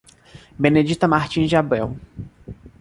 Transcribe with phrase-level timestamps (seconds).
[0.57, 1.95] Benedita Martins de Abreu